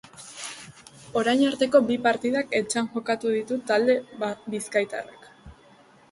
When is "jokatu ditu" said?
2.95-3.57